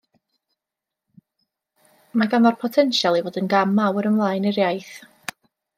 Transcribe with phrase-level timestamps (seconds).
[2.21, 4.95] Mae ganddo'r potensial i fod yn gam mawr ymlaen i'r iaith.